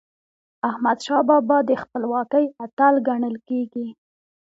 احمدشاه 0.69 1.21
بابا 1.29 1.57
د 1.69 1.71
خپلواکی 1.83 2.45
اتل 2.65 2.93
ګڼل 3.07 3.35
کېږي. 3.47 3.87